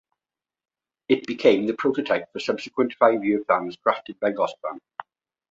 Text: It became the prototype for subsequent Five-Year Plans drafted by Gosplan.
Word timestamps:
It 1.09 1.27
became 1.27 1.67
the 1.67 1.75
prototype 1.75 2.33
for 2.33 2.39
subsequent 2.39 2.95
Five-Year 2.95 3.43
Plans 3.43 3.77
drafted 3.83 4.19
by 4.19 4.31
Gosplan. 4.31 4.79